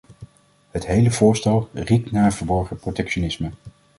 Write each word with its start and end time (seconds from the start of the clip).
Het 0.71 0.85
hele 0.87 1.11
voorstel 1.11 1.69
riekt 1.73 2.11
naar 2.11 2.33
verborgen 2.33 2.77
protectionisme. 2.77 3.51